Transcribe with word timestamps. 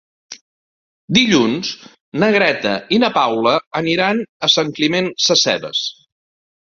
Dilluns 1.17 1.69
na 2.23 2.29
Greta 2.37 2.73
i 2.97 3.01
na 3.03 3.11
Paula 3.21 3.53
aniran 3.83 4.23
a 4.49 4.53
Sant 4.55 4.73
Climent 4.81 5.11
Sescebes. 5.27 5.85